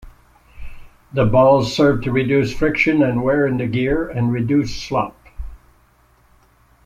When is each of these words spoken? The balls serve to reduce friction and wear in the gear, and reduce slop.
The 1.13 1.25
balls 1.27 1.75
serve 1.75 2.01
to 2.05 2.11
reduce 2.11 2.51
friction 2.51 3.03
and 3.03 3.21
wear 3.21 3.45
in 3.45 3.57
the 3.57 3.67
gear, 3.67 4.09
and 4.09 4.33
reduce 4.33 4.75
slop. 4.75 5.15